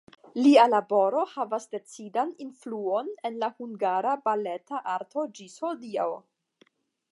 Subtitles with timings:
[0.43, 6.11] Lia laboro havas decidan influon en la hungara baleta arto ĝis hodiaŭ.